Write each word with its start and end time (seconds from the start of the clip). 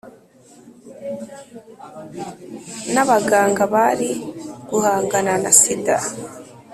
n’abaganga 2.93 3.63
bari 3.73 4.09
guhangana 4.69 5.33
na 5.43 5.51
sida 5.59 5.97